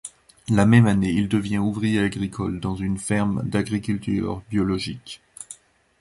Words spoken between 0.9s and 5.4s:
il devient ouvrier agricole dans une ferme d'agriculture biologique.